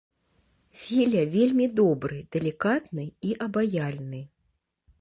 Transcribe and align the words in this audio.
Філя 0.83 1.25
вельмі 1.35 1.67
добры, 1.79 2.17
далікатны 2.37 3.05
і 3.29 3.37
абаяльны. 3.47 4.21